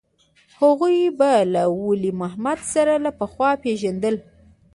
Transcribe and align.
هغوى 0.59 0.99
به 1.17 1.33
له 1.53 1.63
ولي 1.85 2.11
محمد 2.21 2.59
سره 2.73 2.93
له 3.03 3.11
پخوا 3.19 3.51
پېژندل. 3.63 4.15